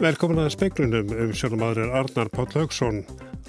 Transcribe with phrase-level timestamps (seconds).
[0.00, 3.02] Velkomin að speiklunum um aðrir Arnar Páll Haugsson.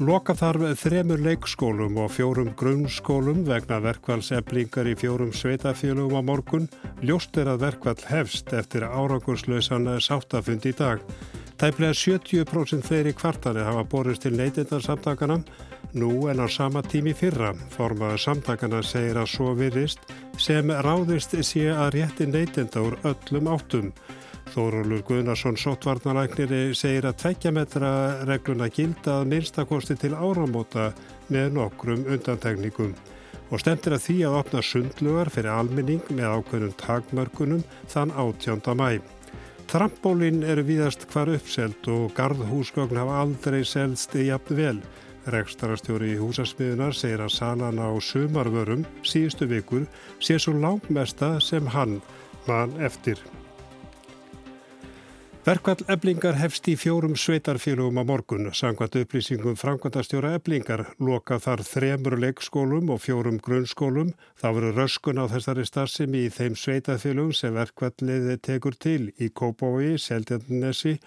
[0.03, 6.67] Loka þarf þremur leikskólum og fjórum grunnskólum vegna verkvælseflingar í fjórum sveitafélugum á morgun.
[7.07, 10.99] Ljóst er að verkvæl hefst eftir árangurslausan sáttafund í dag.
[11.55, 15.37] Tæplega 70% þeirri kvartani hafa borist til neytindarsamtakana
[15.95, 17.53] nú en á sama tími fyrra.
[17.77, 20.03] Formaður samtakana segir að svo virist
[20.35, 23.93] sem ráðist sé að rétti neytinda úr öllum áttum.
[24.51, 27.91] Þórólur Guðnarsson sótvarnalækniri segir að tveggjametra
[28.27, 30.89] regluna gilda að minnstakosti til áramóta
[31.31, 32.91] með nokkrum undantekningum
[33.51, 38.75] og stemtir að því að opna sundlugar fyrir almenning með ákveðnum takmörkunum þann 18.
[38.75, 38.99] mæ.
[39.71, 44.79] Trampólinn eru víðast hvar uppselt og gardhúsgögn hafa aldrei selst í jafn vel.
[45.31, 49.87] Rekstarastjóri í húsasmiðunar segir að salan á sumarvörum síðustu vikur
[50.19, 52.01] sé svo langmesta sem hann
[52.49, 53.21] mann eftir.
[55.41, 58.51] Verkvall eblingar hefst í fjórum sveitarfélugum á morgun.
[58.53, 64.11] Sangvat upplýsingum framkvæmtastjóra eblingar loka þar þremur leikskólum og fjórum grunnskólum.
[64.37, 69.97] Það voru röskun á þessari starfsemi í þeim sveitarfélugum sem verkvallið tekur til í Kópói,
[69.97, 70.99] Seldjarnesi,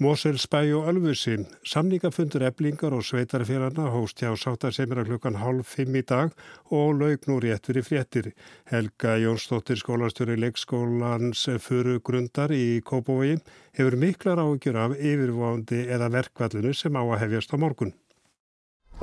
[0.00, 1.44] Moselsbæ og Ölfusi.
[1.64, 6.32] Samningafundur eblingar og sveitarfélagna hóst hjá sáttasemira klukkan halv fimm í dag
[6.72, 8.30] og laug nú rétt fyrir fréttir.
[8.64, 13.36] Helga Jónsdóttir skólastjóri leikskólans furu grundar í Kópói
[13.76, 17.92] hefur miklar áhugjur af yfirvándi eða verkvallinu sem á að hefjast á morgun.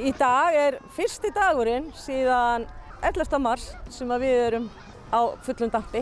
[0.01, 2.65] Í dag er fyrsti dagurinn síðan
[3.05, 3.37] 11.
[3.37, 4.71] mars sem við erum
[5.13, 6.01] á fullum dampi.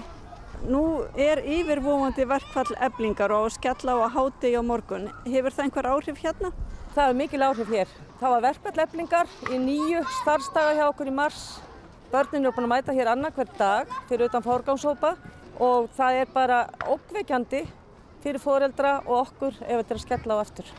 [0.64, 5.09] Nú er yfirvóandi verkfall eblingar og skella á að háti á morgun.
[5.28, 6.52] Hefur það einhver áhrif hérna?
[6.95, 7.92] Það er mikil áhrif hér.
[8.22, 11.44] Það var verkfall eblingar í nýju starfstaga hjá okkur í mars.
[12.14, 15.16] Börninu er búin að mæta hér annað hver dag fyrir utan fórgánshópa
[15.59, 17.66] og það er bara ókveikjandi
[18.23, 20.76] fyrir fóreldra og okkur ef þetta er að skella á eftir.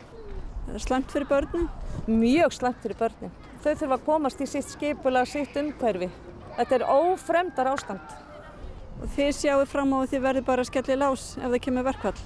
[0.66, 1.66] Það er slemt fyrir börnum?
[2.10, 3.34] Mjög slemt fyrir börnum.
[3.62, 6.10] Þau þurfa að komast í sitt skipula, sitt umhverfi.
[6.56, 8.25] Þetta er ófremdar ástand.
[8.96, 12.20] Og þið sjáu fram á að þið verður bara í lás ef það kemur verkvall?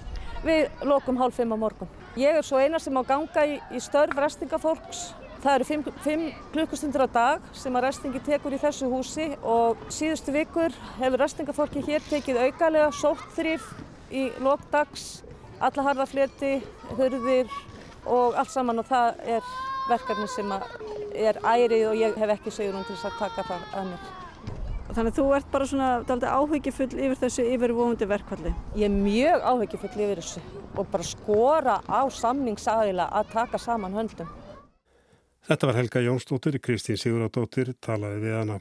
[0.44, 1.90] Við lokum hálf fimm á morgun.
[2.16, 5.10] Ég er svo eina sem á ganga í, í störf restingafólks.
[5.40, 9.80] Það eru fimm, fimm klukkustundur á dag sem að restingi tekur í þessu húsi og
[9.88, 13.66] síðustu vikur hefur restingafólki hér tekið augalega sóttþrýf
[14.12, 15.24] í lokdags,
[15.60, 16.58] alla harðafleti,
[16.98, 17.50] hurðir
[18.04, 19.52] og allt saman og það er
[19.88, 20.56] verkefni sem
[21.16, 24.19] er ærið og ég hef ekki segjur um til að taka það að mér.
[24.90, 25.88] Þannig að þú ert bara svona
[26.34, 28.52] áhyggjufull yfir þessu yfirvóðundi verkvalli.
[28.74, 30.42] Ég er mjög áhyggjufull yfir þessu
[30.74, 34.28] og bara skora á samningsaðila að taka saman höndum.
[35.46, 38.60] Þetta var Helga Jónsdóttir, Kristín Sigurðardóttir talaði við hana.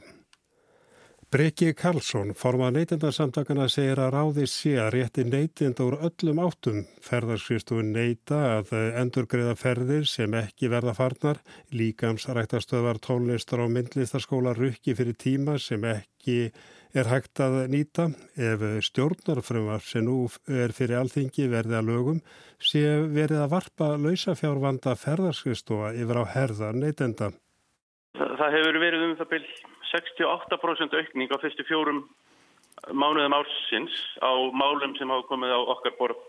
[1.30, 6.80] Breki Karlsson, formað neytindarsamtakana, segir að ráði sé að rétti neytinda úr öllum áttum.
[7.06, 11.38] Ferðarskristofu neyta að endurgreða ferðir sem ekki verða farnar,
[11.70, 18.08] líkamsræktastöðvar tónlistar og myndlistarskóla rukki fyrir tíma sem ekki er hægt að nýta.
[18.36, 22.22] Ef stjórnarfrömmar sem nú er fyrir alþingi verði að lögum,
[22.58, 27.30] sé verið að varpa lausafjárvanda ferðarskristofa yfir á herða neytinda.
[28.16, 29.52] Það hefur verið um það byrj
[29.90, 32.04] 68% aukning á fyrstu fjórum
[32.92, 36.20] mánuðum ársins á málum sem hafa komið á okkar borð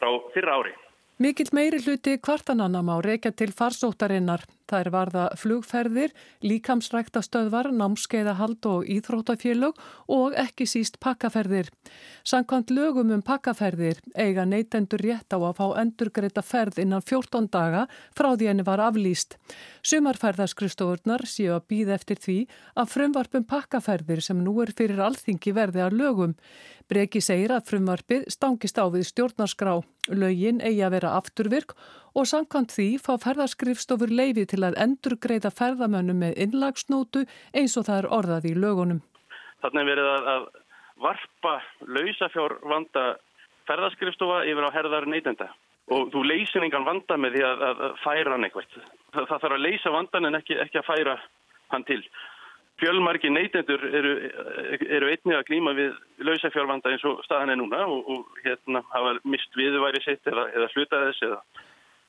[0.00, 0.74] frá fyrra ári.
[1.20, 4.40] Mikill meiri hluti kvartananna má reykja til farsóttarinnar.
[4.70, 9.76] Það er varða flugferðir, líkamsrækta stöðvar, námskeiðahald og íþróttafélög
[10.16, 11.68] og ekki síst pakkaferðir.
[12.24, 17.84] Sankvæmt lögum um pakkaferðir eiga neytendur rétt á að fá endurgreita ferð innan 14 daga
[18.16, 19.36] frá því henni var aflýst.
[19.84, 22.38] Sumarferðarskristofurnar séu að býða eftir því
[22.80, 26.38] að frumvarpum pakkaferðir sem nú er fyrir alþingi verði að lögum.
[26.90, 29.76] Breki segir að frumvarpið stangist á við stjórnarskrá.
[30.10, 31.76] Lögin eigi að vera afturvirk
[32.18, 37.22] og samkvæmt því fá ferðarskrifstofur leifi til að endurgreita ferðamönnum með innlagsnótu
[37.54, 39.00] eins og það er orðað í lögunum.
[39.62, 40.48] Þannig verið að,
[41.00, 41.54] varpa
[41.86, 43.04] lausafjár vanda
[43.70, 45.50] ferðarskrifstofa yfir á herðar neytenda
[45.94, 48.74] og þú leysir engan vanda með því að, að færa hann eitthvað.
[49.14, 51.16] Það, það þarf að leysa vandan en ekki, ekki að færa
[51.70, 52.02] hann til.
[52.80, 54.12] Fjölmarki neytendur eru,
[54.88, 59.18] eru einnig að glýma við lausafjárvanda eins og staðan er núna og, og hérna hafa
[59.28, 61.40] mist viðværi sitt eða, eða hluta þess eða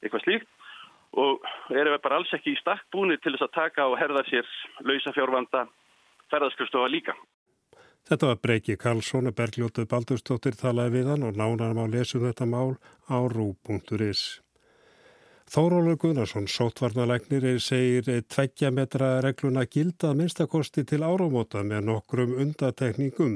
[0.01, 0.50] eitthvað slíkt
[1.21, 1.44] og
[1.75, 4.47] eru við bara alls ekki í stakk búinir til þess að taka og herða sér
[4.88, 5.65] lausafjárvanda
[6.31, 7.18] ferðarskjöfstofa líka.
[8.07, 12.47] Þetta var Breiki Karlsson og Bergljótið Baldurstóttir talaði við hann og nánar má lesum þetta
[12.50, 12.79] mál
[13.12, 14.23] á rú.is.
[15.51, 23.33] Þórólur Gunnarsson, sótvarnalegnir, segir tveggja metra regluna gildað minnstakosti til áramóta með nokkrum undatekningum.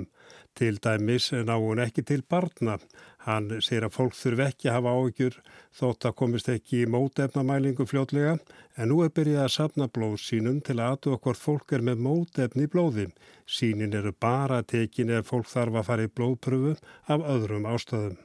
[0.56, 2.78] Til dæmis ná hún ekki til barna.
[3.26, 5.36] Hann segir að fólk þurfi ekki að hafa áhyggjur
[5.82, 8.38] þótt að komist ekki í mótefnamælingu fljótlega
[8.78, 12.06] en nú er byrjað að sapna blóð sínum til að aðtöða hvort fólk er með
[12.08, 13.10] mótefni í blóði.
[13.44, 16.78] Sínin eru bara tekin ef fólk þarf að fara í blóðpröfu
[17.12, 18.16] af öðrum ástöðum.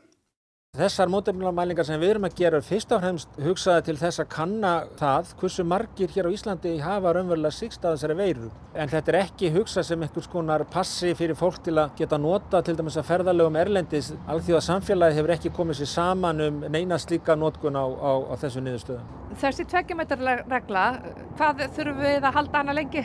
[0.78, 4.70] Þessar mótefnilamælingar sem við erum að gera fyrst og fremst hugsaði til þess að kanna
[5.00, 8.50] það hversu margir hér á Íslandi hafa raunverulega sigst að þessari veiru.
[8.78, 12.60] En þetta er ekki hugsað sem einhvers konar passi fyrir fólk til að geta nota
[12.62, 14.12] til dæmis að ferðalögum erlendis.
[14.30, 18.62] Alþjóða samfélagi hefur ekki komið sér saman um neina slíka notkun á, á, á þessu
[18.62, 19.10] niðurstöðum.
[19.42, 20.86] Þessi tvekkjumetrarregla,
[21.34, 23.04] hvað þurfum við að halda hana lengi?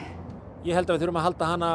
[0.65, 1.67] Ég held að við þurfum að halda hana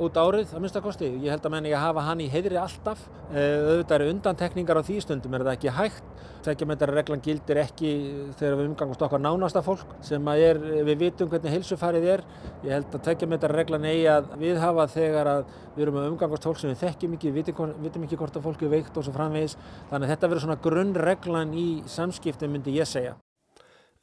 [0.00, 1.08] út árið að minnstakosti.
[1.20, 3.02] Ég held að menn ég að hafa hann í heidri alltaf.
[3.28, 6.06] Auðvitað eru undantekningar á því stundum, er það ekki hægt.
[6.46, 7.92] Þekkjumættarreglan gildir ekki
[8.40, 12.24] þegar við umgangast okkar nánasta fólk sem er, við vitum hvernig heilsufarið er.
[12.64, 16.62] Ég held að þekkjumættarreglan eigi að við hafa þegar að við erum að umgangast fólk
[16.62, 19.58] sem við þekkjum ekki, vitum, vitum ekki hvort að fólk er veikt og svo framvegis.
[19.90, 23.18] Þannig að þetta verður svona grunnreglan í samskiptum myndi ég segja.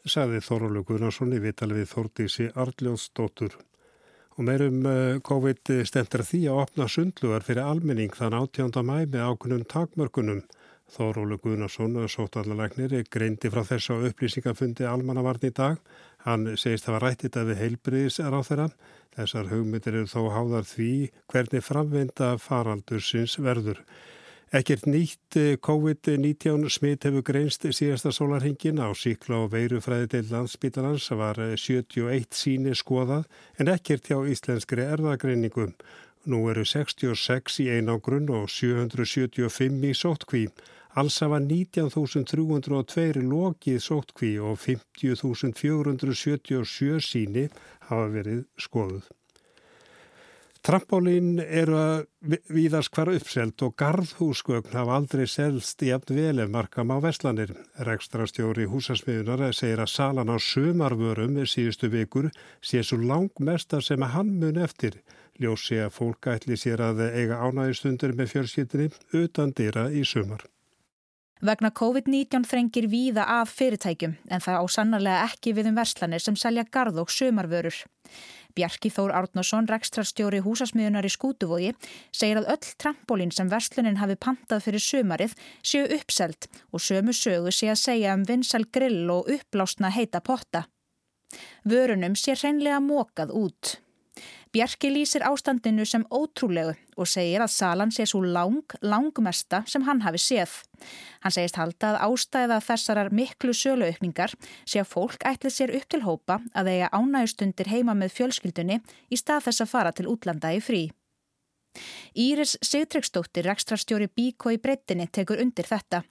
[0.06, 3.56] Saði Þorvaldur Guðnarsson í vitalið við Þórdísi Arljóðsdóttur.
[4.36, 8.82] Og meirum eh, COVID stemtur því að opna sundlugar fyrir almenning þann 18.
[8.84, 10.42] mæ með ákunnum takmörkunum.
[10.92, 15.80] Þórólu Guðnarsson, sótallalæknir, greindi frá þessu upplýsingafundi almannavarn í dag.
[16.26, 18.68] Hann segist að það var rættið að við heilbriðis er á þeirra.
[19.16, 20.92] Þessar hugmyndir eru þó háðar því
[21.32, 23.82] hvernig framvinda faraldursins verður.
[24.56, 31.12] Ekkert nýtt eh, COVID-19 smitt hefur greinst síðasta sólarhingin á síkla og veirufræði til landsbítalans
[31.20, 33.28] var 71 eh, síni skoðað
[33.60, 35.76] en ekkert hjá íslenskri erðagreiningum.
[36.32, 40.48] Nú eru 66 í einangrun og 775 í sóttkví.
[40.96, 47.52] Alls hafa 19.302 lokið sóttkví og 50.477 síni
[47.90, 49.04] hafa verið skoðuð.
[50.66, 56.50] Trampolín eru að víðast hvar uppselt og gardhúsgögn hafa aldrei selst í afn vel ef
[56.50, 57.54] markam á Veslanir.
[57.86, 62.32] Rekstrastjóri húsasmiðunar segir að salan á sömarvörum síðustu vikur
[62.66, 64.98] sé svo langmesta sem að hann mun eftir.
[65.38, 70.48] Ljósi að fólk ætli sér að eiga ánægistundir með fjölskyldinni utan dýra í sömar.
[71.44, 76.38] Vegna COVID-19 þrengir víða af fyrirtækjum en það á sannarlega ekki við um verslanir sem
[76.40, 77.76] selja gard og sömarvörur.
[78.56, 81.74] Bjarki Þór Árnason, rekstrarstjóri húsasmiðunar í Skútuvogi,
[82.16, 87.52] segir að öll trampolín sem verslunin hafi pantað fyrir sömarið séu uppselt og sömu sögu
[87.52, 90.70] sé að segja um vinsal grill og uppblásna heita potta.
[91.68, 93.76] Vörunum sé hreinlega mókað út.
[94.56, 100.00] Bjarki lýsir ástandinu sem ótrúlegu og segir að salan sé svo lang, langmesta sem hann
[100.06, 100.54] hafi séð.
[101.26, 104.32] Hann segist halda að ástæða þessarar miklu söluaukningar
[104.64, 108.80] sé að fólk ætli sér upp til hópa að eiga ánægustundir heima með fjölskyldunni
[109.12, 110.86] í stað þess að fara til útlanda í frí.
[112.16, 116.04] Íris Sigtryggsdóttir, rekstrarstjóri Bíko í breyttinni, tekur undir þetta.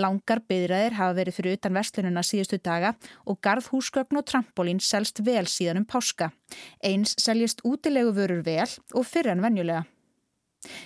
[0.00, 2.94] Langar byðræðir hafa verið fyrir utan verslununa síðustu daga
[3.28, 6.30] og garðhúsgögn og trampolín selst vel síðan um páska.
[6.80, 9.84] Eins seljist útilegu vörur vel og fyrir en venjulega.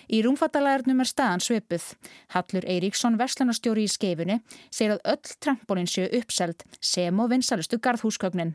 [0.08, 1.90] Í rúmfattalæðurnum er staðan sveipuð.
[2.32, 4.38] Hallur Eiríksson, verslunarstjóri í skeifunni,
[4.72, 8.54] segir að öll trampolín séu uppseld sem og vinsalustu garðhúsgögnin.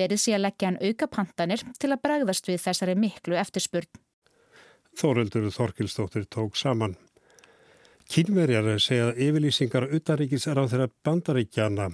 [0.00, 4.07] Verið sé að leggja hann auka pantanir til að bregðast við þessari miklu eftirspurn.
[4.98, 6.96] Þóreldur Þorkilstóttir tók saman.
[8.08, 11.86] Kínverjar segja yfirlýsingar utaríkis er á þeirra bandaríkjana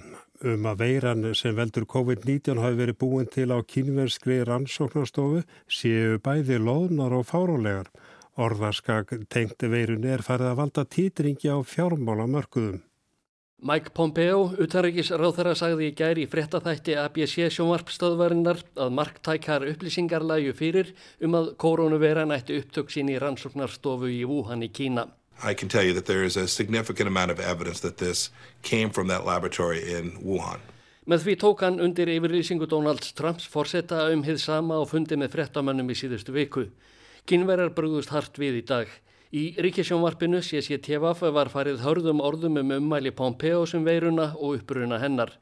[0.49, 6.57] um að veiran sem veldur COVID-19 hafi verið búin til á kínverskri rannsóknarstofu séu bæði
[6.63, 7.91] loðnar og fárólegar.
[8.41, 12.81] Orðarskak tengti veirun er farið að valda títringi á fjármálamörkuðum.
[13.63, 20.91] Mike Pompeo, utanrikisráþara, sagði í gæri í frettathætti ABC sjónvarpstöðvarinnar að marktækar upplýsingar lægu fyrir
[21.23, 25.07] um að koronaviran ætti upptök sín í rannsóknarstofu í Wuhan í Kína.
[25.41, 28.29] I can tell you that there is a significant amount of evidence that this
[28.61, 30.59] came from that laboratory in Wuhan.
[31.07, 35.31] Með því tók hann undir yfirlýsingu Donald Trumps forsetta um hið sama og fundi með
[35.31, 36.67] frettamönnum í síðustu viku.
[37.25, 38.91] Kynverjar brúðust hart við í dag.
[39.33, 45.33] Í ríkisjónvarpinu CCTV var farið hörðum orðum um ummæli Pompeo sem veiruna og uppruna hennar.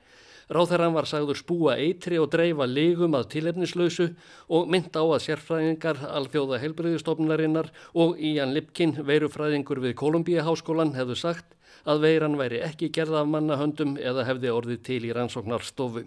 [0.53, 4.09] Ráþæran var sagður spúa eitri og dreifa ligum að tilefnislausu
[4.51, 11.55] og mynd á að sérfræðingar alþjóða helbriðistofnarinnar og Ían Lipkin, veirufræðingur við Kolumbíaháskólan, hefðu sagt
[11.87, 16.05] að veiran væri ekki gerða af mannahöndum eða hefði orðið til í rannsóknarstofu.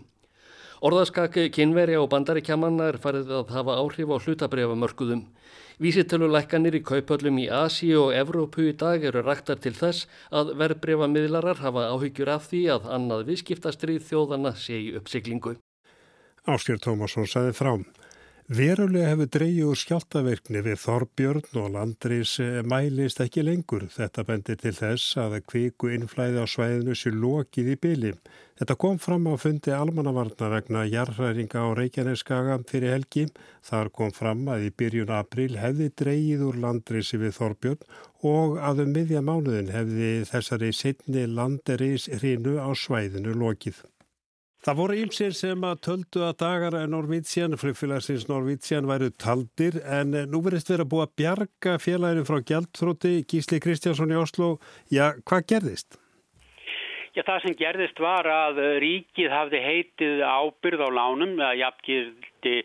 [0.85, 5.23] Orðaskaki kynveri og bandaríkjamanna er farið að hafa áhrif á hlutabrefamörkuðum.
[5.81, 11.61] Vísitölulækkanir í kaupöllum í Asi og Evrópu í dag eru ræktar til þess að verbreyfamiðlarar
[11.65, 15.57] hafa áhyggjur af því að annað viðskiptastrið þjóðana sé í uppsiklingu.
[16.45, 17.85] Áskjör Tómasson saði frám.
[18.47, 23.89] Verulega hefur dreyju úr skjáltaverkni við Þorbjörn og landris mælist ekki lengur.
[23.91, 28.13] Þetta bendir til þess að kviku innflæði á svæðinu sér lokið í byli.
[28.61, 33.27] Þetta kom fram á fundi almannavarna vegna jarðræringa á Reykjaneskaga fyrir helgi.
[33.67, 37.83] Þar kom fram að í byrjun april hefði dreyið úr landrisi við Þorbjörn
[38.31, 43.83] og að um miðja mánuðin hefði þessari setni landeris hrinu á svæðinu lokið.
[44.67, 50.41] Það voru ílsir sem að töldu að dagar Norvítsjan, flugfélagsins Norvítsjan væru taldir en nú
[50.43, 54.49] verist verið að búa að bjarga félaginu frá Gjaldþróti, Gísli Kristjánsson í Oslo.
[54.91, 56.01] Já, hvað gerðist?
[57.15, 62.57] Já, það sem gerðist var að ríkið hafði heitið ábyrð á lánum, að jafngildi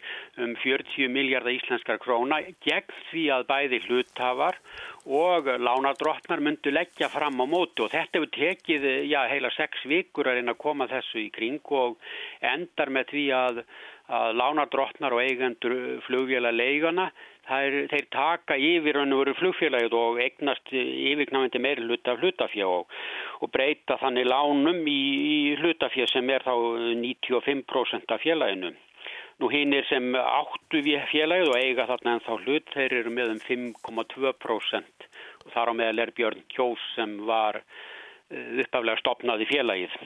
[0.42, 4.58] um 40 miljardar íslenskar króna, gegn því að bæði hluthafar
[5.06, 10.30] og lánadrottnar myndu leggja fram á mótu og þetta hefur tekið já, heila sex vikur
[10.30, 11.98] að reyna að koma þessu í kring og
[12.42, 13.64] endar með því að,
[14.08, 17.10] að lánadrottnar og eigendur flugvjöla leigana
[17.50, 22.94] er, þeir taka yfir hann og veru flugfélagið og eignast yfirknámyndi meiri hluta hlutafjá og,
[23.42, 25.02] og breyta þannig lánum í,
[25.34, 26.54] í hlutafjá sem er þá
[27.02, 28.74] 95% af félaginu.
[29.40, 33.14] Nú hinn er sem áttu við félagið og eiga þarna en þá hlut, þeir eru
[33.16, 35.08] með um 5,2%
[35.46, 39.98] og þar á meðal er Björn Kjós sem var eh, uppaflega stopnað í félagið.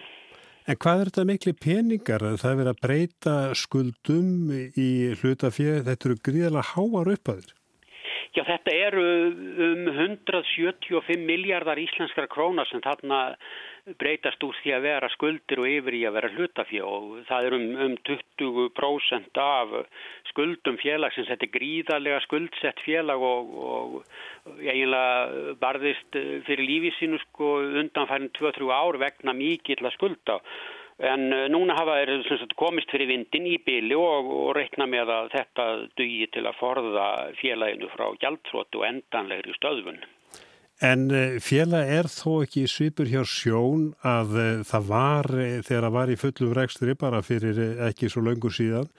[0.65, 2.23] En hvað er þetta miklu peningar?
[2.41, 4.89] Það er verið að breyta skuldum í
[5.19, 7.53] hlutafjöð, þetta eru gríðilega háar uppaður.
[8.35, 9.03] Já, þetta eru
[9.63, 13.19] um 175 miljardar íslenskar krónar sem þarna
[13.99, 17.55] breytast úr því að vera skuldir og yfir í að vera hlutafjö og það er
[17.57, 19.75] um, um 20% af
[20.31, 21.29] skuldum félagsins.
[21.29, 27.51] Þetta er gríðarlega skuldsett félag og, og eiginlega barðist fyrir lífið sínu sko
[27.83, 30.39] undanfærin 2-3 ár vegna mikill að skulda.
[31.03, 35.31] En eh, núna hafa þeir komist fyrir vindin í byli og, og reikna með að
[35.33, 35.65] þetta
[35.99, 37.07] dugi til að forða
[37.41, 39.99] félaginu frá gjaldfrótu og endanlegri stöðvun.
[40.83, 45.29] En eh, félag er þó ekki svipur hjá sjón að eh, það var,
[45.63, 48.89] þegar það var í fullum rekstri bara fyrir ekki svo laungur síðan,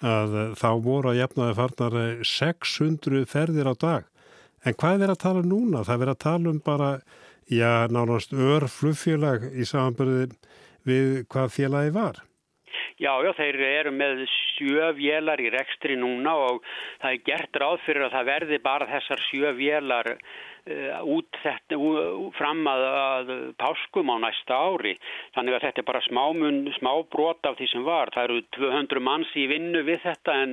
[0.00, 4.08] að þá voru að jafnaði farnar 600 ferðir á dag.
[4.64, 5.84] En hvað er að tala um núna?
[5.86, 6.90] Það er að tala um bara,
[7.46, 10.34] já, nánast örflugfélag í samanbyrðin
[10.88, 12.24] við hvað félagi var?
[13.00, 16.58] Já, já, þeir eru með sjö vélar í rekstri núna og
[17.00, 21.78] það er gert ráð fyrir að það verði bara þessar sjö vélar uh, út þetta,
[22.36, 23.30] fram að, að
[23.62, 24.92] páskum á næsta ári.
[25.32, 28.12] Þannig að þetta er bara smámun, smá brot af því sem var.
[28.12, 30.52] Það eru 200 manns í vinnu við þetta en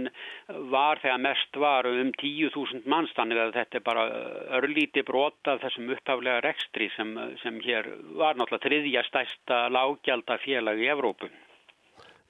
[0.71, 3.11] var þegar mest var um 10.000 manns.
[3.17, 4.05] Þannig að þetta er bara
[4.61, 7.11] örlíti brot af þessum upphaflega rekstri sem,
[7.43, 11.33] sem hér var náttúrulega þriðja stærsta lágjaldafélag í Evrópu.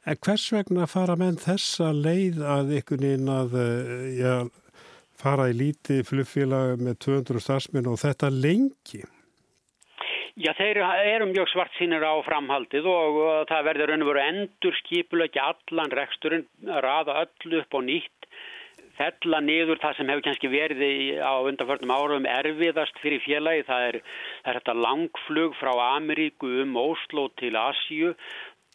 [0.07, 4.35] En hvers vegna fara menn þessa leið að ykkur inn að eh, já,
[5.19, 9.01] fara í líti flugfélag með 200 starfsmenn og þetta lengi?
[10.39, 14.79] Já, þeir eru mjög svart sínir á framhaldið og það verður raun og veru endur
[14.79, 16.47] skipulegja allan reksturinn,
[16.85, 18.27] raða öll upp og nýtt,
[18.97, 23.65] fella niður það sem hefur kannski verið á undanförnum árum erfiðast fyrir félagi.
[23.67, 23.99] Það er,
[24.45, 28.13] er þetta langflug frá Ameríku um Óslo til Asju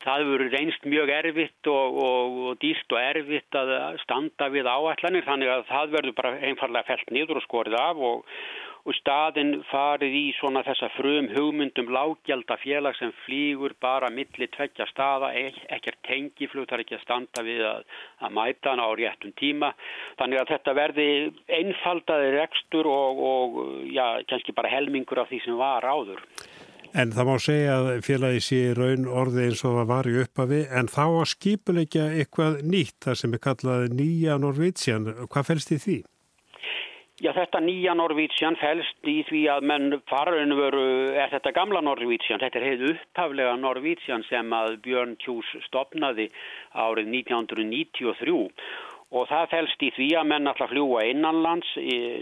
[0.05, 5.27] það hefur reynst mjög erfitt og, og, og dýrt og erfitt að standa við áallanir
[5.29, 8.29] þannig að það verður bara einfallega felt niður og skorið af og,
[8.83, 14.51] og staðin farið í svona þessa frum hugmyndum lággjald að félag sem flýgur bara millir
[14.57, 15.31] tveggja staða,
[15.77, 17.85] ekkert tengiflug, það er ekki að standa við að,
[18.27, 19.71] að mæta hana á réttum tíma.
[20.19, 21.07] Þannig að þetta verði
[21.61, 26.27] einfaldaði rekstur og já, kannski bara helmingur af því sem var áður.
[26.93, 30.59] En það má segja að félagi sé raun orði eins og það var í upphafi
[30.77, 35.09] en þá að skipulegja eitthvað nýtt þar sem er kallað nýja Norvítsjan.
[35.33, 35.97] Hvað fælst í því?
[37.23, 40.85] Já þetta nýja Norvítsjan fælst í því að menn farinu veru,
[41.17, 46.29] er þetta gamla Norvítsjan, þetta er heið upphaflega Norvítsjan sem að Björn Kjús stopnaði
[46.77, 48.49] árið 1993
[49.13, 51.69] Og það fælst í því að menn alltaf fljúa innanlands,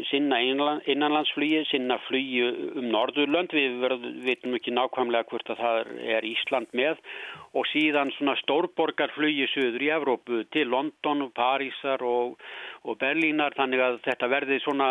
[0.08, 2.40] sinna innanlandsflugi, sinna flugi
[2.80, 3.84] um Norðurlönd, við
[4.24, 6.98] veitum ekki nákvæmlega hvort að það er Ísland með
[7.54, 12.42] og síðan svona stórborgarflugi söður í Evrópu til London, Parísar og,
[12.82, 14.90] og Berlínar þannig að þetta verði svona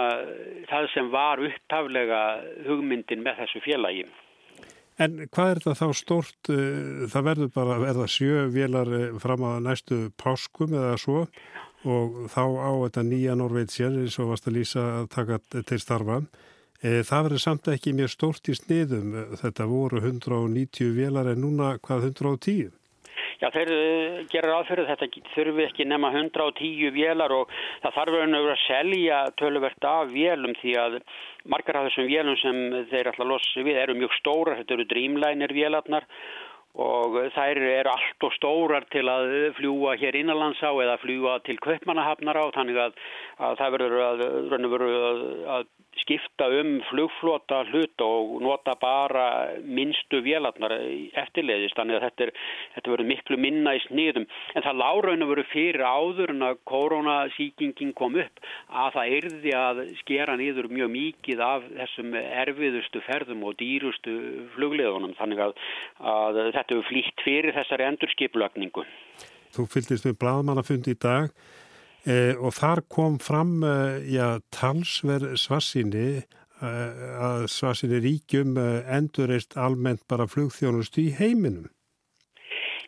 [0.72, 2.24] það sem var upphaflega
[2.68, 4.08] hugmyndin með þessu félagi.
[5.00, 9.12] En hvað er þetta þá stort, eh, það verður bara að verða sjö vélar eh,
[9.24, 11.22] fram að næstu páskum eða svo?
[11.88, 16.22] Og þá á þetta nýja Norveitsjön eins og varst að lýsa að taka til starfa.
[16.80, 19.16] E, það verður samt ekki mér stórt í sniðum.
[19.40, 22.76] Þetta voru 190 velar en núna hvað 110?
[23.40, 27.52] Já, þeir uh, gera aðfyrir þetta þurfi ekki nema 110 vélar og
[27.86, 30.98] það þarf að selja töluvert af vélum því að
[31.48, 32.60] margar af þessum vélum sem
[32.92, 36.08] þeir alltaf losi við eru mjög stóra, þetta eru Dreamliner vélarnar
[36.78, 42.38] og þær eru allt og stórar til að fljúa hér innanlandsá eða fljúa til Kaupmannahafnar
[42.38, 43.00] á þannig að,
[43.40, 45.22] að það verður að, að,
[45.56, 45.68] að
[46.04, 49.26] skipta um flugflota hlut og nota bara
[49.64, 50.76] minnstu vélarnar
[51.24, 52.32] eftirleiðist þannig að þetta, er,
[52.76, 56.62] þetta verður miklu minna í sniðum en það láraun að verður fyrir áður en að
[56.72, 63.48] koronasíkingin kom upp að það erði að skera nýður mjög mikið af þessum erfiðustu ferðum
[63.50, 64.16] og dýrustu
[64.56, 65.58] flugleðunum þannig að,
[66.00, 68.86] að þetta er flýtt fyrir þessari endurskipulagningu.
[69.50, 71.34] Þú fylgist með bladmannafundi í dag
[72.06, 80.06] eh, og þar kom fram eh, já, talsverð svarsinni eh, að svarsinni ríkjum endurist almennt
[80.10, 81.70] bara flugþjónust í heiminum.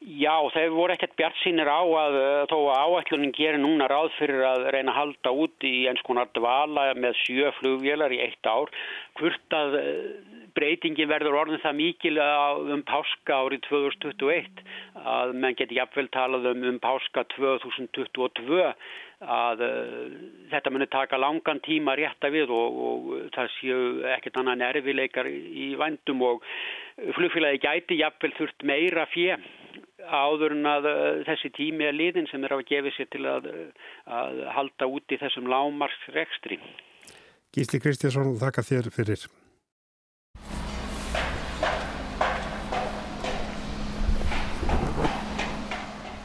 [0.01, 2.15] Já, þeir voru ekkert bjart sínir á að
[2.49, 6.31] þó að áætlunin gerir núna ráð fyrir að reyna að halda út í eins konar
[6.33, 8.73] dvala með sjö flugvélar í eitt ár.
[9.19, 9.77] Hvort að
[10.55, 12.17] breytingin verður orðin það mikil
[12.75, 14.61] um páska árið 2021
[15.01, 18.61] að menn geti jafnvel talað um, um páska 2022
[19.21, 20.13] að uh,
[20.51, 23.81] þetta muni taka langan tíma rétta við og, og það séu
[24.15, 26.45] ekkert annan erfileikar í vandum og
[27.17, 29.37] flugfélagi gæti jafnvel þurft meira fjö
[30.01, 33.27] áður en að uh, þessi tími er liðin sem er á að gefa sér til
[33.29, 33.51] að,
[34.09, 36.57] að halda út í þessum lámarsrekstri.
[37.51, 39.29] Gísli Kristjánsson, þakka þér fyrir.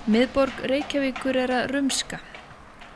[0.06, 2.20] Miðborg Reykjavíkur er að rumska.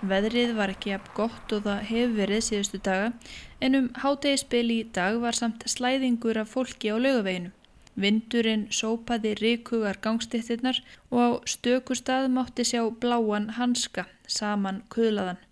[0.06, 3.08] Veðrið var ekki jafn gott og það hefur verið síðustu daga
[3.66, 7.50] en um hátegispil í dag var samt slæðingur af fólki á lögaveginu.
[7.98, 10.78] Vindurinn sópaði ríkugar gangstiftirnar
[11.10, 15.42] og á stöku stað mátti sjá bláan hanska saman kuðlaðan,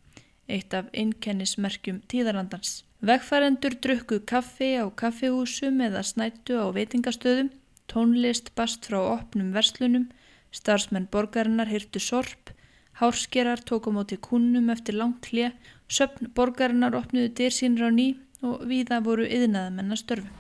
[0.46, 2.84] eitt af innkennismerkjum tíðarlandans.
[3.02, 7.50] Vegfærendur drukku kaffi á kaffihúsum eða snættu á veitingastöðum,
[7.90, 10.06] tónlist bast frá opnum verslunum,
[10.54, 12.52] Starfsmenn borgarinnar hyrtu sorp,
[13.00, 15.52] hárskerar tóku móti kunnum eftir langt hlje,
[15.89, 18.08] söpn borgarinnar opnuðu dyr sínur á ný
[18.43, 20.30] og viða voru yðnaðamenn að störfu.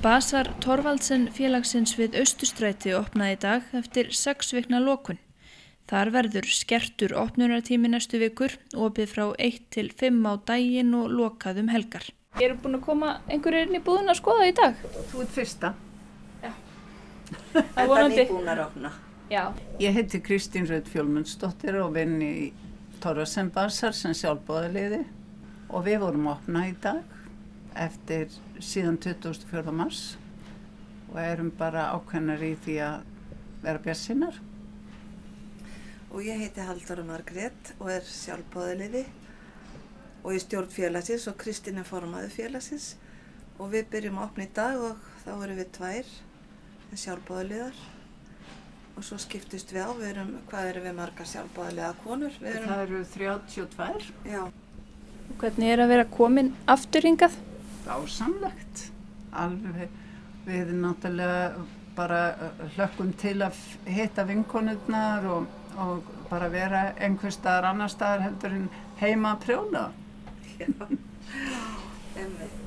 [0.00, 5.18] Basar Torvaldsen félagsins við Östustræti opnaði í dag eftir sex vikna lókun.
[5.90, 11.60] Þar verður skertur opnunartími næstu vikur, opið frá 1 til 5 á daginn og lokað
[11.64, 12.08] um helgar.
[12.40, 14.80] Eru búin að koma einhverjir inn í búðun að skoða í dag?
[15.10, 15.74] Þú ert fyrsta.
[17.52, 18.92] Það er nýbúin að opna.
[19.30, 19.44] Já.
[19.78, 22.34] Ég heiti Kristín Rauð Fjólmundsdóttir og vinn í
[23.00, 25.04] Torvarsen Barsar sem sjálfbóðaliði
[25.70, 27.04] og við vorum opna í dag
[27.78, 28.26] eftir
[28.58, 29.70] síðan 24.
[29.70, 30.00] mars
[31.12, 33.04] og erum bara ákveðnar í því að
[33.62, 34.40] vera björnsinnar.
[36.10, 39.04] Og ég heiti Halldóra Margrét og er sjálfbóðaliði
[40.24, 42.96] og ég stjórn félagsins og Kristín er formaði félagsins
[43.60, 46.12] og við byrjum að opna í dag og þá erum við tvær
[46.98, 47.80] sjálfbóðaliðar
[48.96, 52.34] og svo skiptist við á, við erum, hvað eru við marga sjálfbóðaliða konur?
[52.42, 54.08] Erum, það eru 32.
[54.28, 54.40] Já.
[55.30, 57.36] Og hvernig er að vera komin afturringað?
[57.88, 58.82] Ásamlegt.
[59.30, 59.94] Alveg,
[60.44, 63.56] við erum náttúrulega bara uh, hlökkum til að
[63.88, 65.48] hitta vinkonurnar og,
[65.80, 68.68] og bara vera einhver staðar annar staðar heldur en
[69.00, 69.86] heima að prjóna.
[70.60, 70.68] Já.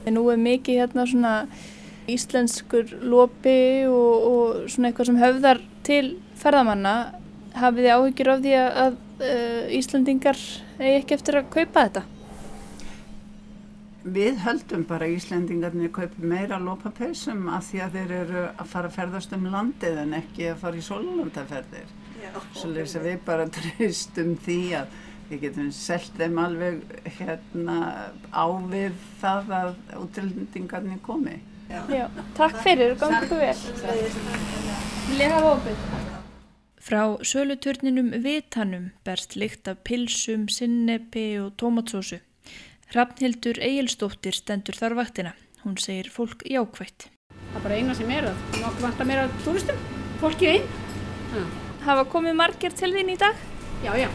[0.09, 1.33] Nú er mikið hérna svona
[2.12, 6.06] íslenskur lopi og, og svona eitthvað sem höfðar til
[6.39, 6.96] ferðamanna
[7.58, 10.42] hafið þið áhyggjur af því að, að uh, Íslandingar
[10.80, 12.04] eigi ekki eftir að kaupa þetta?
[14.04, 18.98] Við höldum bara Íslandingarnir kaupi meira lópapeisum af því að þeir eru að fara að
[18.98, 21.94] ferðast um landið en ekki að fara í sólundanferðir.
[22.56, 26.82] Svo lesa við bara tröstum því að við getum selgt þeim alveg
[27.18, 27.78] hérna
[28.36, 31.39] ávið það að útlendingarnir komi.
[31.73, 32.05] Já,
[32.38, 33.62] takk fyrir, gangið þú vel.
[35.17, 35.86] Lega vopið.
[36.83, 42.19] Frá söluturninum Vitanum berst lykt af pilsum, sinnepi og tómatsósu.
[42.91, 45.33] Hrafnhildur Egilstóttir stendur þar vaktina.
[45.63, 47.07] Hún segir fólk jákvætt.
[47.31, 49.81] Það er bara eina sem er að nokkuð vanta meira túristum,
[50.21, 50.71] fólki einn.
[51.33, 51.43] Ja.
[51.88, 53.39] Hafa komið margir til þín í dag?
[53.86, 54.09] Já, já.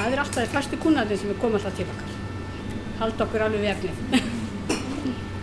[0.00, 2.14] Það er alltaf því flestu kunnarnir sem er komið alltaf til okkar.
[3.02, 4.30] Halda okkur alveg vefnið.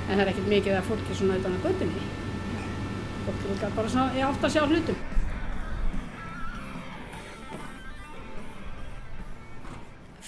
[0.10, 2.04] en það er ekkert mikið að fólki svona utan að göttunni
[3.30, 5.08] fólk er líka bara svona, ég átt að sjá hlutum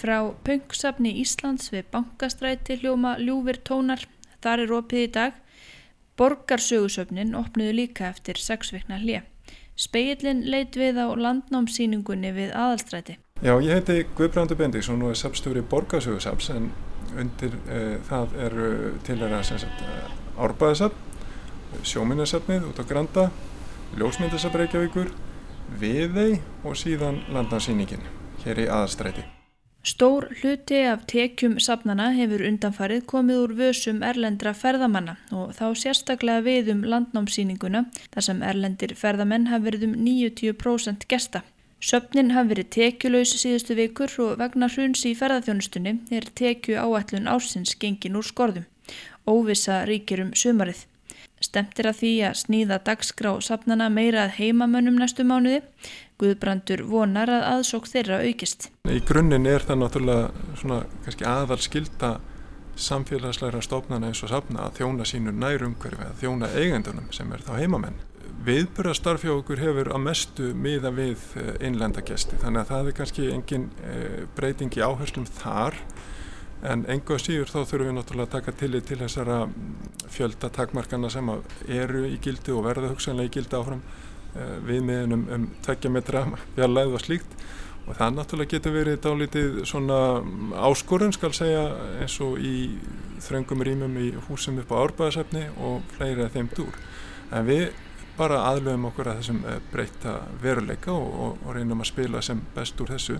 [0.02, 4.08] Frá Pöngsafni Íslands við Bankastræti hljóma ljúfur tónar
[4.42, 5.36] þar er opið í dag
[6.18, 9.22] Borgarsögusöfnin opnuðu líka eftir sex vikna hlið.
[9.78, 13.16] Speillin leit við á landnámsýningunni við aðalstræti.
[13.42, 16.68] Já, ég heiti Guðbrandur Bendíksson og er sapstjóri Borgarsögusaps en
[17.18, 18.70] undir uh, það eru
[19.06, 19.66] til að
[20.42, 21.10] árbæðasapn,
[21.88, 23.28] sjóminnarsapnið út á Granda,
[23.98, 25.12] ljósmyndasapn Reykjavíkur,
[25.80, 28.02] Viðei og síðan landnámsýningin
[28.44, 29.24] hér í aðalstræti.
[29.82, 36.44] Stór hluti af tekjum safnana hefur undanfarið komið úr vösum erlendra ferðamanna og þá sérstaklega
[36.46, 41.42] við um landnámsýninguna þar sem erlendir ferðamenn hafi verið um 90% gesta.
[41.82, 47.74] Söfnin hafi verið tekjulegs síðustu vikur og vegna hruns í ferðarþjónustunni er tekju áætlun ársins
[47.74, 48.68] gengin úr skorðum.
[49.26, 50.84] Óvisa ríkir um sumarið.
[51.42, 55.64] Stemtir að því að sníða dagskrá safnana meira að heimamönnum næstu mánuði.
[56.22, 58.68] Guðbrandur vonar að aðsók þeirra aukist.
[58.86, 62.12] Í grunninn er það náttúrulega svona kannski aðal skilda
[62.78, 67.56] samfélagsleira stofnana eins og safna að þjóna sínu nærumhverfi að þjóna eigendunum sem er þá
[67.58, 67.98] heimamenn.
[68.42, 71.20] Viðbörastarf hjá okkur hefur að mestu miða við
[71.62, 75.76] einlendagesti þannig að það er kannski engin eh, breyting í áherslum þar.
[76.66, 79.36] En enga síður þá þurfum við náttúrulega að taka tillit til þessara
[80.14, 81.30] fjöldatakmarkana sem
[81.68, 85.92] eru í gildi og verða hugsanlega í gildi áfram uh, við meðan um, um tveggja
[85.94, 86.24] metra
[86.56, 87.38] fjarlæð og slíkt.
[87.82, 90.00] Og það náttúrulega getur verið dálítið svona
[90.66, 91.62] áskorun skal segja
[92.02, 92.56] eins og í
[93.22, 96.78] þröngum rýmum í húsum upp á árbæðasefni og fleiri að þeim dúr.
[97.34, 97.66] En við
[98.22, 102.42] bara aðlöfum okkur að þessum eh, breyta veruleika og, og, og reynum að spila sem
[102.54, 103.18] best úr þessu.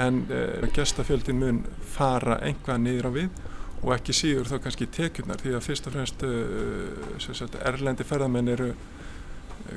[0.00, 3.40] En uh, gestafjöldin mun fara einhvað niður á við
[3.80, 8.68] og ekki síður þá kannski tekjurnar því að fyrst og fremst uh, erlendi ferðamenn eru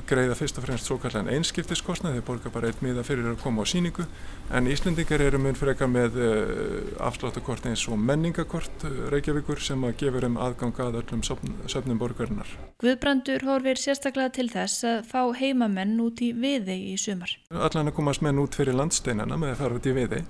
[0.10, 3.64] greiða fyrst og fremst svo kallan einskiptiskostnað, þeir borga bara einn miða fyrir að koma
[3.64, 4.06] á síningu
[4.54, 9.98] en Íslendingar eru mun frekar með uh, afsláttakort eins og menningakort uh, Reykjavíkur sem að
[10.04, 12.50] gefur um aðgang að öllum söfnum borgarinnar.
[12.84, 17.38] Guðbrandur horfir sérstaklega til þess að fá heimamenn út í viði í sumar.
[17.54, 20.24] Allan að komast menn út fyrir landsteinana með að fara út í viði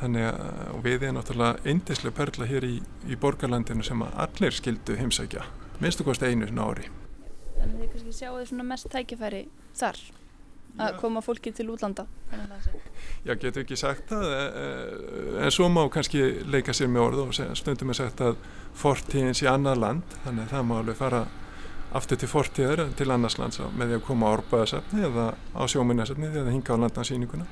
[0.00, 2.74] þannig að viði er náttúrulega eindislega perla hér í,
[3.08, 5.46] í borgarlandinu sem að allir skildu heimsækja
[5.80, 6.88] minnstu kosti einu ári.
[7.66, 9.42] Þannig að þið kannski sjáu þið svona mest tækifæri
[9.76, 10.00] þar
[10.76, 10.98] að Já.
[11.00, 12.04] koma fólki til útlanda.
[13.24, 17.22] Já, getur ekki sagt það, eh, eh, en svo má kannski leika sér með orð
[17.24, 18.36] og stundum er sagt að
[18.76, 21.26] fortíðins í annað land, þannig að það má alveg fara
[21.96, 25.26] aftur til fortíðar til annars lands með því að koma á orbaðasafni eða
[25.56, 27.46] á sjóminnarsafni eða hinga á landansýninguna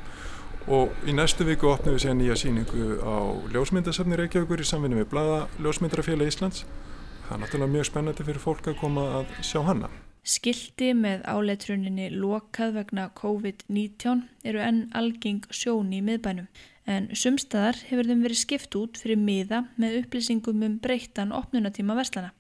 [0.75, 3.17] og í næstu viku opnum við sér nýja síningu á
[3.53, 6.65] ljósmyndasafni Reykjavíkur í samvinni með Blada Ljósmyndarafélag Íslands
[7.25, 9.91] það er náttúrulega mjög spennandi fyrir fólk að koma að sjá hanna.
[10.25, 16.49] Skildi með áleitruninni lokað vegna COVID-19 eru enn algeng sjón í miðbænum
[16.89, 22.33] en sumstaðar hefur þeim verið skipt út fyrir miða með upplýsingum um breyttan opnunatíma verslana.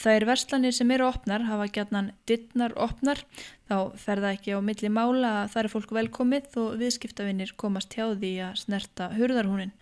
[0.00, 3.20] Það er verslanir sem eru opnar, hafa gætnan dittnar opnar,
[3.68, 7.92] þá fer það ekki á milli mála að það er fólk velkomið og viðskiptavinnir komast
[7.92, 9.74] hjá því að snerta hurðarhúnin.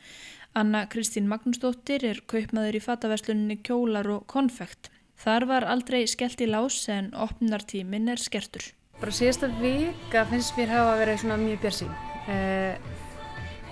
[0.59, 4.89] Anna Kristín Magnúsdóttir er kaupmaður í fataversluninni kjólar og konfekt.
[5.23, 8.65] Þar var aldrei skellt í lás en opnartímin er skertur.
[8.99, 11.95] Bara síðasta vika finnst mér hafa verið svona mjög björsýn.
[12.35, 12.91] Eh,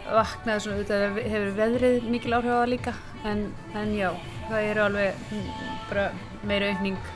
[0.07, 2.95] vaknaði svona út að hefur veðrið mikil áhrif á það líka
[3.33, 3.45] en,
[3.83, 4.09] en já,
[4.47, 5.53] það eru alveg mm,
[5.91, 6.09] bara
[6.47, 7.13] meira aukning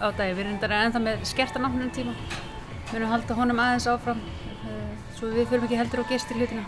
[0.00, 0.36] á dagi.
[0.38, 2.16] Við erum ennþá með skertan opnum tíma.
[2.86, 6.40] Við erum að halda honum aðeins áfram eh, svo við fyrir ekki heldur á gestir
[6.40, 6.64] hlutina.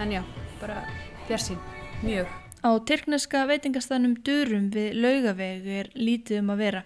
[0.00, 0.20] En já,
[0.60, 0.82] bara
[1.30, 1.58] bjarsín,
[2.02, 2.26] mjög.
[2.60, 6.80] Á tyrkneska veitingastannum Durum við laugaveg er lítið um að vera.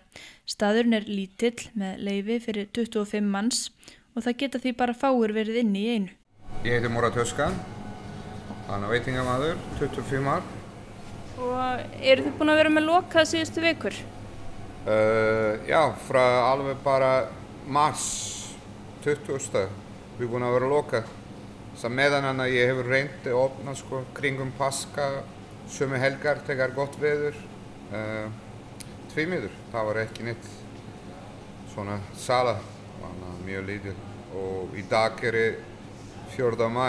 [0.46, 3.70] Staðurinn er lítill með leifi fyrir 25 manns
[4.12, 6.12] og það geta því bara fáir verið inni í einu.
[6.62, 7.56] Ég heiti Móra Töskan,
[8.68, 10.44] hann er veitingamadur, 25 ár.
[11.40, 13.96] Og eru þið búin að vera með lokað síðustu vikur?
[14.84, 17.12] Uh, já, frá alveg bara
[17.64, 18.06] mars
[19.08, 19.40] 20.
[20.20, 21.12] við erum búin að vera lokað.
[21.74, 25.08] Så meðan hann að ég hefur reyndi að opna sko kringum paska,
[25.74, 27.34] sömu helgar, tegar gott veður,
[27.90, 28.28] uh,
[29.10, 29.54] tvímiður.
[29.72, 30.46] Það var ekki neitt
[31.72, 32.54] svona sala,
[33.00, 34.04] það var mjög lítið.
[34.38, 35.38] Og í dag er
[36.36, 36.68] 4.
[36.70, 36.86] mæ,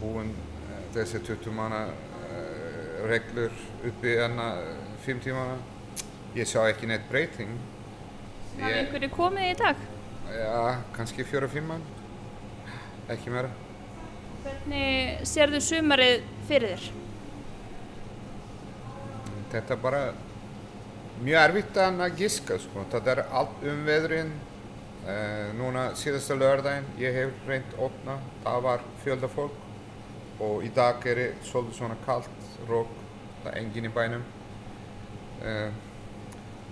[0.00, 3.54] búinn uh, þessi 20 manna uh, reglur
[3.86, 4.48] uppi enna
[5.06, 5.60] 5 tímana.
[6.34, 7.54] Ég sá ekki neitt breyting.
[8.56, 9.86] Var einhverju komið í dag?
[10.26, 11.86] Já, kannski 4-5 mann,
[13.14, 13.54] ekki meira.
[14.46, 16.84] Hvernig sér þú sumarið fyrir þér?
[19.50, 20.02] Þetta er bara
[21.24, 22.84] mjög erfitt að giska sko.
[22.92, 24.30] Þetta er allt um veðrin.
[25.06, 28.20] Eh, núna síðasta lördaginn ég hef reynd opna.
[28.44, 32.90] Það var fjölda fólk og í dag er þetta svolítið svona kallt, rók,
[33.42, 34.24] það er engin í bænum.
[35.42, 35.70] Eh,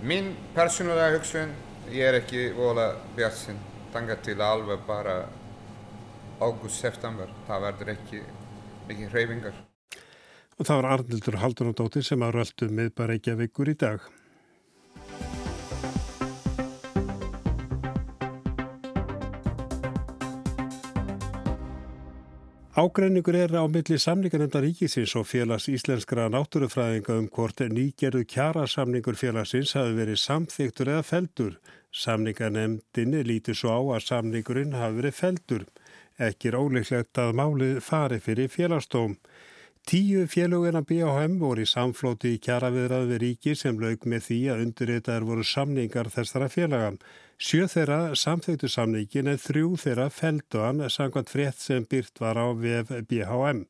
[0.05, 1.53] Mín persónulega hugsun,
[1.89, 3.59] ég er ekki vola bjart sinn,
[3.93, 5.23] tanga til alveg bara
[6.39, 8.21] ágúst, september, það verður ekki
[8.89, 9.63] mikið hreyfingar.
[10.55, 14.05] Og það var Arnildur Haldunadóttir sem að röldu að vikur í dag.
[22.75, 29.71] Ágreiningur er á milli samningarnemnda ríkisins og félags íslenskra náttúrufræðinga um hvort nýgerðu kjarasamningur félagsins
[29.79, 31.53] hafi verið samþyktur eða feldur.
[31.95, 35.63] Samningarnemndin lítur svo á að samningurinn hafi verið feldur.
[36.15, 39.17] Ekki er óleiklegt að málið fari fyrir félagstóm.
[39.85, 44.61] Tíu félugina BHM voru í samflóti í kjaraviðrað við ríki sem laug með því að
[44.63, 46.93] undirritaðar voru samningar þessara félaga.
[47.37, 52.47] Sjö þeirra samþautu samningin en þrjú þeirra feldu hann sangvært frétt sem byrt var á
[52.55, 53.65] VF BHM.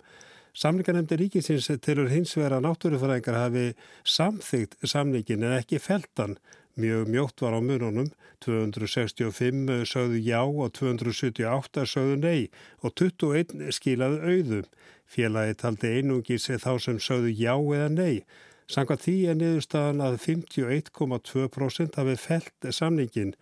[0.56, 3.66] Samningarnemndi ríkisins tilur hins vera náttúrufræðingar hafi
[4.08, 6.38] samþygt samningin en ekki feldan.
[6.76, 8.10] Mjög mjótt var á mununum,
[8.44, 12.50] 265 sögðu já og 278 sögðu nei
[12.84, 14.60] og 21 skilaðu auðu.
[15.08, 18.26] Félagi taldi einungis þá sem sögðu já eða nei.
[18.68, 23.36] Sanga því er niðurstaðan að 51,2% hafi felt samningin.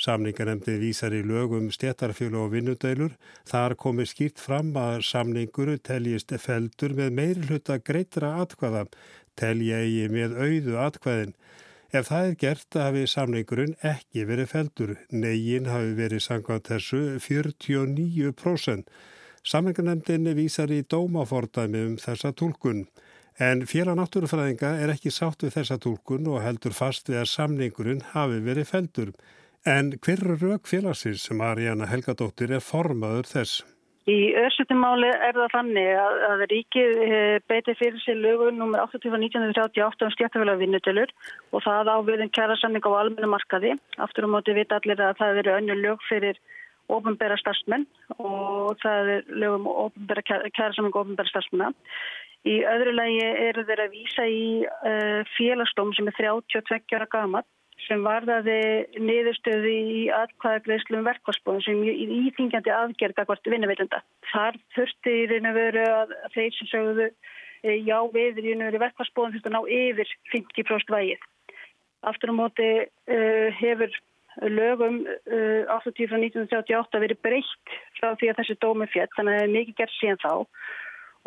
[0.00, 3.14] Samningarnemdi vísar í lögum stjættarfjölu og vinnudælur.
[3.46, 8.86] Þar komi skýrt fram að samningur teljist feldur með meiri hluta greitra atkvæða,
[9.36, 11.36] telja eigi með auðu atkvæðin.
[11.90, 14.90] Ef það er gert hafi samningurinn ekki verið feldur.
[15.10, 18.84] Negin hafi verið sangað þessu 49%.
[19.42, 22.84] Samningarnemdin vísar í dómafordæmi um þessa tólkun.
[23.42, 28.06] En félag náttúrufræðinga er ekki sátt við þessa tólkun og heldur fast við að samningurinn
[28.12, 29.12] hafi verið feldur.
[29.66, 33.64] En hver rauk félagsins sem Arianna Helgadóttir er formaður þess?
[34.10, 37.00] Í össutumáli er það þannig að, að ríkið
[37.50, 38.80] beiti fyrir sér lögun nr.
[38.86, 41.12] 80.1938 um stjættafélag vinnutölur
[41.52, 43.74] og það áviðin kæra samning á almennu markaði.
[44.02, 46.40] Aftur á móti vita allir að það veri önnu lög fyrir
[46.90, 49.68] ofinbæra starfsmenn og það er lögum
[50.24, 51.70] kæra samning og ofinbæra starfsmenna.
[52.48, 53.20] Í öðru lagi
[53.50, 57.46] eru þeir að vísa í uh, félagstóm sem er 32 ára gaman
[57.90, 58.60] sem varðaði
[59.02, 63.98] niðurstöði í atkvæðagreðslum verkvarsbóðum sem íþingjandi aðgerð akkvært vinnuveilenda.
[64.30, 67.08] Þar þurfti í raun og veru að þeir sem sögðu
[67.90, 71.26] já við í raun og veru verkvarsbóðum þurfti að ná yfir 50% vægið.
[72.10, 73.98] Aftur á móti uh, hefur
[74.46, 79.42] lögum uh, 80 frá 1938 verið breytt frá því að þessi dómi fjett þannig að
[79.42, 80.32] það er mikið gert síðan þá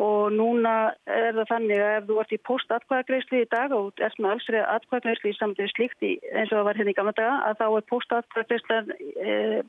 [0.02, 0.74] og núna
[1.06, 4.48] er það þannig að ef þú ert í post-atkvæðagreyslu í dag og ert með alls
[4.50, 7.60] reyða atkvæðagreyslu í samtíð slíkt í, eins og það var hérna í gamla daga að
[7.60, 8.90] þá er post-atkvæðagreyslan
[9.22, 9.60] eh,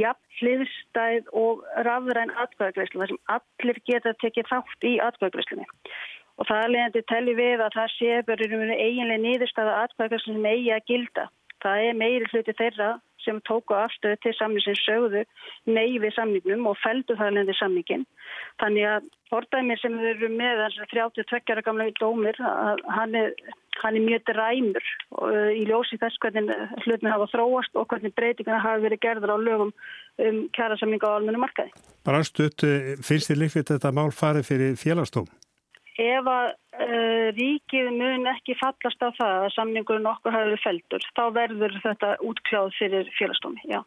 [0.00, 5.68] jafn hliðstæð og rafræn atkvæðagreyslu þar sem allir geta tekið þátt í atkvæðagreyslinni
[6.34, 10.72] og það er leiðandi telli við að það sé bara eiginlega nýðurstaða atkvæðagreyslu sem eigi
[10.74, 11.26] að gilda.
[11.64, 12.88] Það er meiri hluti þeirra
[13.24, 15.24] sem tóku afstöðu til samlingsins sögðu
[15.66, 18.06] nei við samningnum og feldu það lendi samningin.
[18.62, 22.40] Þannig að fordæmir sem við erum með þessar 32 ára gamla dómir,
[22.96, 23.32] hann er,
[23.82, 26.52] hann er mjög dræmur uh, í ljósi þess hvernig
[26.84, 29.72] hlutin hafa þróast og hvernig breytinguna hafa verið gerður á lögum
[30.24, 31.74] um kjæra samninga á almennu markaði.
[32.06, 32.62] Bara stutt,
[33.02, 35.26] finnst þið líkt þetta mál farið fyrir félagstóm?
[35.94, 41.04] Ef að uh, ríkið mun ekki fallast á það að samningurinn okkur hafi verið feldur,
[41.14, 43.80] þá verður þetta útkláð fyrir félagsdómi, já.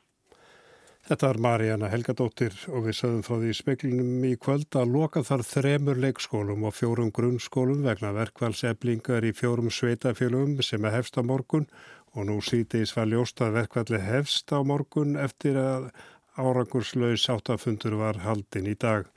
[1.08, 5.44] Þetta var Marjana Helgadóttir og við sögum frá því speklinum í kvöld að loka þar
[5.48, 11.70] þremur leikskólum og fjórum grunnskólum vegna verkvælseflingar í fjórum sveitafjölum sem er hefst á morgun
[12.12, 15.88] og nú sítiðis var ljóst að verkvælli hefst á morgun eftir að
[16.36, 19.08] árangurslaus áttafundur var haldin í dag.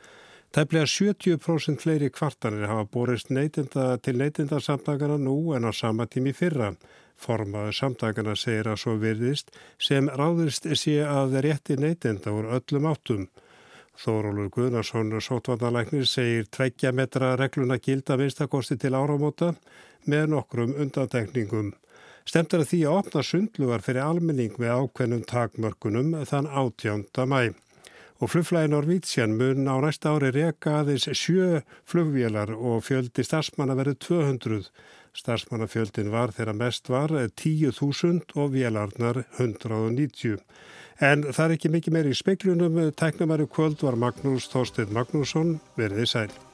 [0.50, 6.72] Tæplega 70% fleiri kvartanir hafa borist neytinda til neytindarsamtakana nú en á sama tími fyrra.
[7.14, 13.28] Formaður samtakana segir að svo virðist sem ráðist sé að rétti neytinda úr öllum áttum.
[13.94, 19.54] Þórólur Guðnarsson sótvandalæknir segir tveggja metra regluna gilda vinstakosti til áramóta
[20.10, 21.74] með nokkrum undantekningum.
[22.26, 27.06] Stemtur að því að opna sundlugar fyrir almenning með ákveðnum takmörkunum þann 18.
[27.30, 27.54] mæ.
[28.20, 33.96] Og flugflæði Norvítsjan mun á næsta ári reka aðeins sjö flugvélar og fjöldi starfsmanna verið
[34.04, 34.66] 200.
[35.16, 40.36] Starfsmannafjöldin var þegar mest var 10.000 og vélarnar 190.
[41.00, 42.78] En það er ekki mikið meir í speiklunum.
[42.92, 46.49] Tæknumæri kvöld var Magnús Þorstein Magnússon verðið sæl.